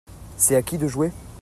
C'est 0.35 0.55
à 0.55 0.63
qui 0.63 0.79
de 0.79 0.87
jouer? 0.87 1.11